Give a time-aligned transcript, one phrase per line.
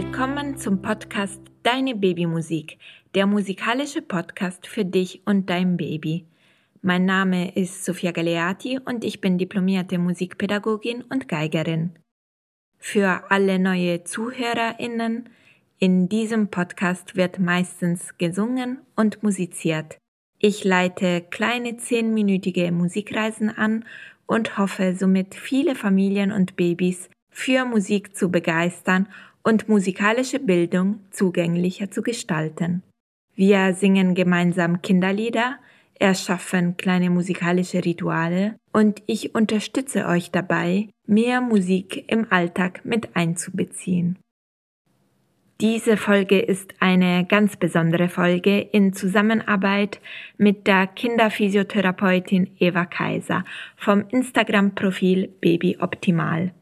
[0.00, 2.78] Willkommen zum Podcast Deine Babymusik,
[3.16, 6.24] der musikalische Podcast für dich und dein Baby.
[6.82, 11.98] Mein Name ist Sofia Galeati und ich bin diplomierte Musikpädagogin und Geigerin.
[12.78, 15.30] Für alle neue ZuhörerInnen,
[15.80, 19.98] in diesem Podcast wird meistens gesungen und musiziert.
[20.38, 23.84] Ich leite kleine zehnminütige Musikreisen an
[24.26, 29.08] und hoffe somit viele Familien und Babys für Musik zu begeistern
[29.42, 32.82] und musikalische Bildung zugänglicher zu gestalten.
[33.34, 35.58] Wir singen gemeinsam Kinderlieder,
[35.98, 44.18] erschaffen kleine musikalische Rituale und ich unterstütze euch dabei, mehr Musik im Alltag mit einzubeziehen.
[45.60, 50.00] Diese Folge ist eine ganz besondere Folge in Zusammenarbeit
[50.36, 53.44] mit der Kinderphysiotherapeutin Eva Kaiser
[53.76, 56.52] vom Instagram-Profil Baby Optimal.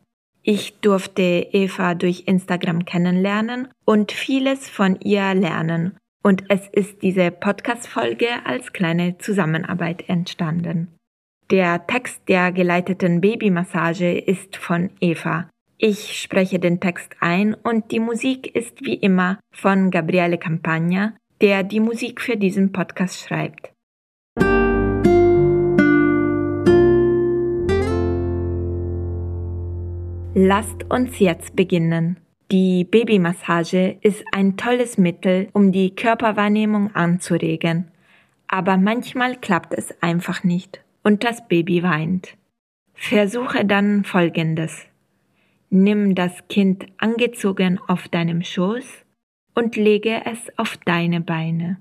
[0.48, 5.96] Ich durfte Eva durch Instagram kennenlernen und vieles von ihr lernen.
[6.22, 10.94] Und es ist diese Podcast-Folge als kleine Zusammenarbeit entstanden.
[11.50, 15.50] Der Text der geleiteten Babymassage ist von Eva.
[15.78, 21.64] Ich spreche den Text ein und die Musik ist wie immer von Gabriele Campagna, der
[21.64, 23.72] die Musik für diesen Podcast schreibt.
[30.38, 32.18] Lasst uns jetzt beginnen.
[32.52, 37.90] Die Babymassage ist ein tolles Mittel, um die Körperwahrnehmung anzuregen.
[38.46, 42.36] Aber manchmal klappt es einfach nicht und das Baby weint.
[42.92, 44.84] Versuche dann Folgendes.
[45.70, 48.84] Nimm das Kind angezogen auf deinem Schoß
[49.54, 51.78] und lege es auf deine Beine.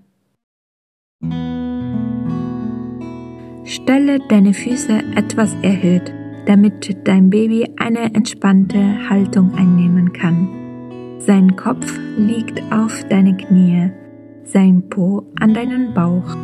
[3.65, 6.13] Stelle deine Füße etwas erhöht,
[6.45, 10.47] damit dein Baby eine entspannte Haltung einnehmen kann.
[11.19, 13.89] Sein Kopf liegt auf deine Knie,
[14.43, 16.35] sein Po an deinen Bauch.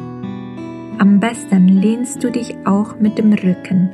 [0.97, 3.90] Am besten lehnst du dich auch mit dem Rücken,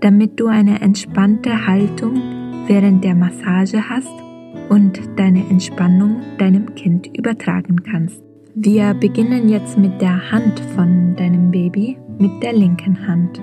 [0.00, 2.20] damit du eine entspannte Haltung
[2.66, 4.12] während der Massage hast
[4.68, 8.22] und deine Entspannung deinem Kind übertragen kannst.
[8.54, 13.40] Wir beginnen jetzt mit der Hand von deinem Baby, mit der linken Hand.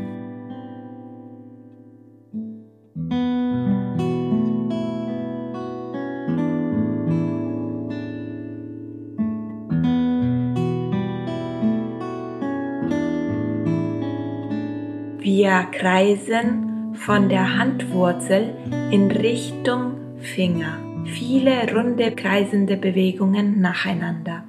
[15.33, 18.53] Wir kreisen von der Handwurzel
[18.91, 20.77] in Richtung Finger.
[21.05, 24.43] Viele runde kreisende Bewegungen nacheinander.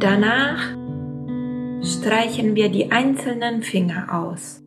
[0.00, 0.76] Danach
[1.84, 4.64] streichen wir die einzelnen Finger aus.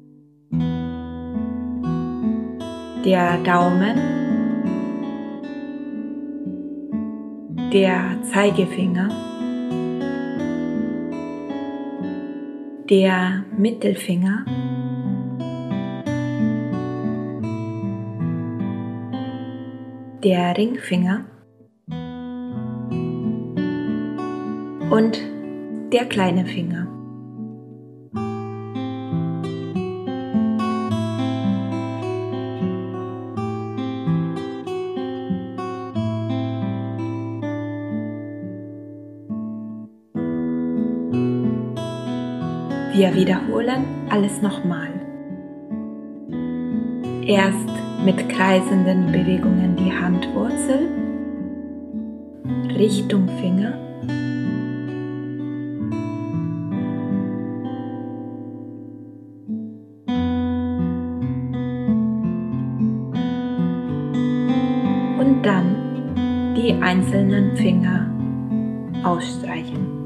[3.03, 4.21] Der Daumen
[7.74, 9.08] der Zeigefinger,
[12.90, 14.46] der Mittelfinger,
[20.22, 21.24] der Ringfinger
[24.90, 25.22] und
[25.94, 26.91] der kleine Finger.
[43.01, 44.91] Wir wiederholen alles nochmal.
[47.25, 47.67] Erst
[48.06, 50.88] mit kreisenden Bewegungen die Handwurzel
[52.78, 53.73] Richtung Finger.
[65.19, 68.14] Und dann die einzelnen Finger
[69.03, 70.01] ausstreichen.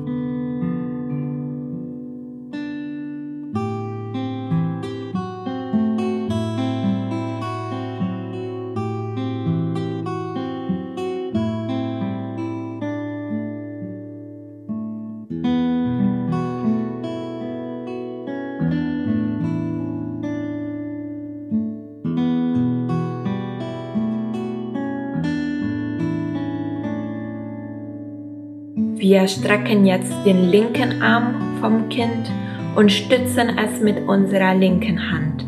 [29.07, 32.28] Wir strecken jetzt den linken Arm vom Kind
[32.75, 35.46] und stützen es mit unserer linken Hand.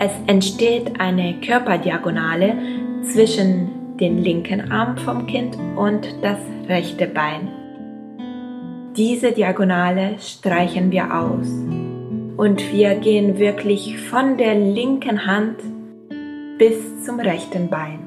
[0.00, 2.54] Es entsteht eine Körperdiagonale
[3.02, 7.48] zwischen den linken Arm vom Kind und das rechte Bein.
[8.96, 11.48] Diese Diagonale streichen wir aus
[12.38, 15.58] Und wir gehen wirklich von der linken Hand
[16.56, 18.01] bis zum rechten Bein.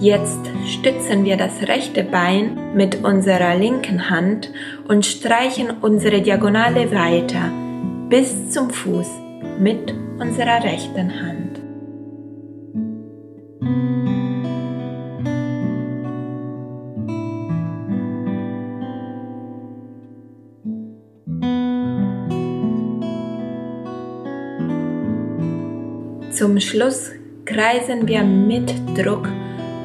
[0.00, 4.52] Jetzt stützen wir das rechte Bein mit unserer linken Hand
[4.86, 7.50] und streichen unsere Diagonale weiter
[8.08, 9.08] bis zum Fuß
[9.58, 11.60] mit unserer rechten Hand.
[26.32, 27.10] Zum Schluss
[27.44, 29.26] kreisen wir mit Druck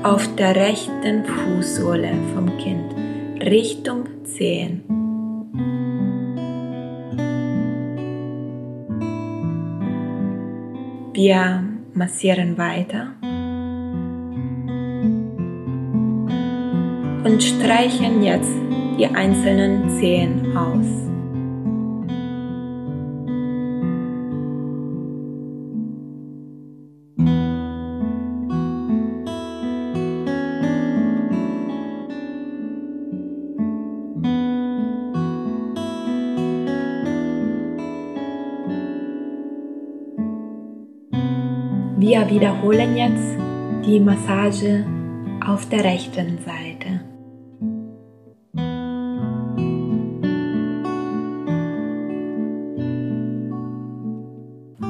[0.03, 2.94] auf der rechten Fußsohle vom Kind
[3.41, 4.83] Richtung Zehen.
[11.13, 11.63] Wir
[11.94, 13.13] massieren weiter
[17.23, 18.51] und streichen jetzt
[19.00, 21.02] die einzelnen Zehen aus.
[42.05, 43.38] Wir wiederholen jetzt
[43.85, 44.85] die Massage
[45.47, 47.00] auf der rechten Seite.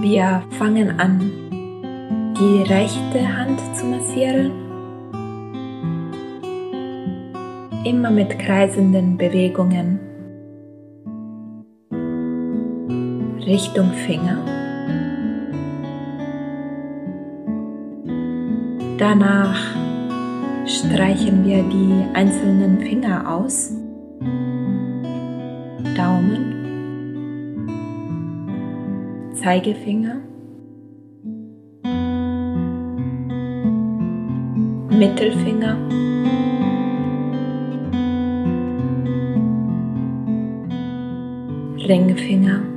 [0.01, 1.19] Wir fangen an,
[2.36, 4.51] die rechte Hand zu massieren,
[7.86, 10.00] immer mit kreisenden Bewegungen
[13.45, 14.62] Richtung Finger.
[19.03, 19.59] Danach
[20.65, 23.69] streichen wir die einzelnen Finger aus.
[25.97, 26.53] Daumen,
[29.33, 30.21] Zeigefinger,
[34.89, 35.75] Mittelfinger,
[41.89, 42.73] Ringfinger.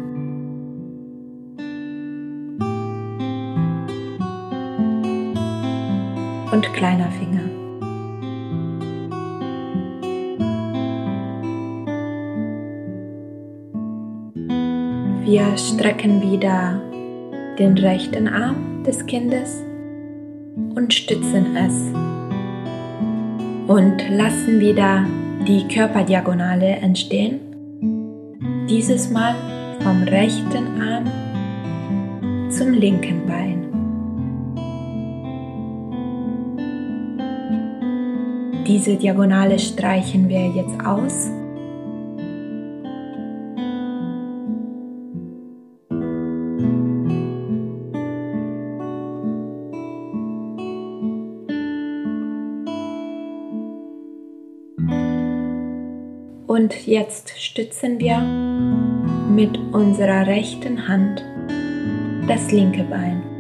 [6.76, 7.40] Kleiner Finger.
[15.25, 16.81] Wir strecken wieder
[17.58, 19.64] den rechten Arm des Kindes
[20.75, 21.73] und stützen es
[23.67, 25.05] und lassen wieder
[25.49, 27.40] die Körperdiagonale entstehen.
[28.69, 29.34] Dieses Mal
[29.81, 31.11] vom rechten Arm
[32.50, 33.66] zum linken Bein.
[38.67, 41.31] Diese Diagonale streichen wir jetzt aus.
[56.49, 58.19] Und jetzt stützen wir
[59.31, 61.25] mit unserer rechten Hand
[62.26, 63.36] das linke Bein.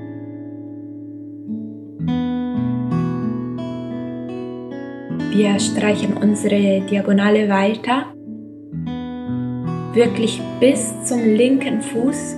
[5.36, 8.06] Wir streichen unsere Diagonale weiter,
[9.92, 12.36] wirklich bis zum linken Fuß.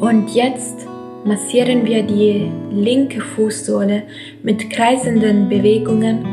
[0.00, 0.86] Und jetzt
[1.26, 4.04] massieren wir die linke Fußsohle
[4.42, 6.24] mit kreisenden Bewegungen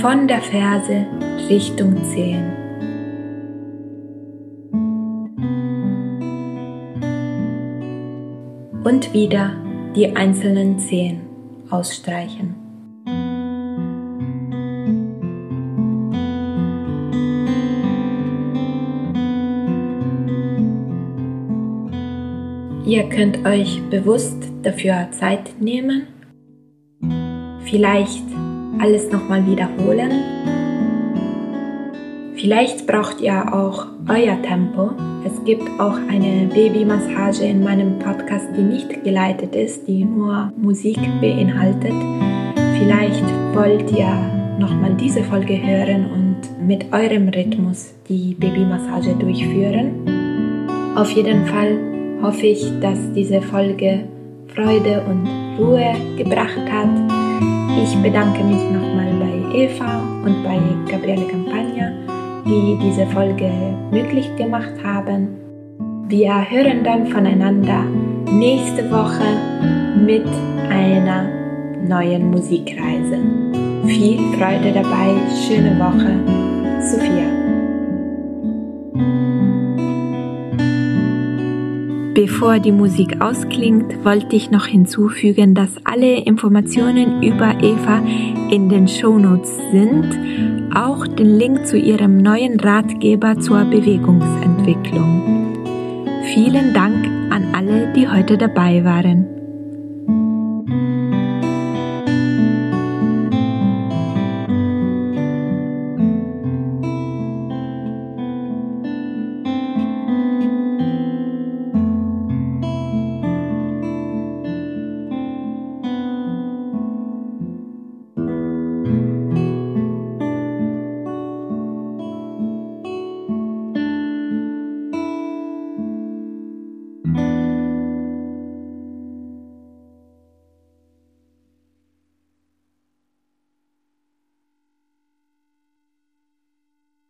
[0.00, 1.06] von der Ferse
[1.48, 2.52] Richtung Zehen.
[8.82, 9.52] Und wieder
[9.94, 11.20] die einzelnen Zehen
[11.70, 12.53] ausstreichen.
[22.94, 26.06] Ihr könnt euch bewusst dafür Zeit nehmen,
[27.64, 28.22] vielleicht
[28.78, 30.12] alles nochmal wiederholen.
[32.36, 34.92] Vielleicht braucht ihr auch euer Tempo.
[35.26, 41.00] Es gibt auch eine Babymassage in meinem Podcast, die nicht geleitet ist, die nur Musik
[41.20, 41.94] beinhaltet.
[42.78, 43.24] Vielleicht
[43.54, 44.06] wollt ihr
[44.60, 50.94] nochmal diese Folge hören und mit eurem Rhythmus die Babymassage durchführen.
[50.94, 51.93] Auf jeden Fall
[52.24, 54.00] hoffe ich, dass diese Folge
[54.54, 55.28] Freude und
[55.58, 56.88] Ruhe gebracht hat.
[57.82, 60.58] Ich bedanke mich nochmal bei Eva und bei
[60.90, 61.92] Gabriele Campagna,
[62.46, 63.50] die diese Folge
[63.90, 65.36] möglich gemacht haben.
[66.08, 67.84] Wir hören dann voneinander
[68.30, 69.26] nächste Woche
[70.02, 70.26] mit
[70.70, 71.28] einer
[71.86, 73.18] neuen Musikreise.
[73.86, 75.12] Viel Freude dabei,
[75.46, 77.43] schöne Woche, Sophia.
[82.26, 87.98] Bevor die Musik ausklingt, wollte ich noch hinzufügen, dass alle Informationen über Eva
[88.50, 90.08] in den Shownotes sind,
[90.74, 95.52] auch den Link zu ihrem neuen Ratgeber zur Bewegungsentwicklung.
[96.32, 99.43] Vielen Dank an alle, die heute dabei waren.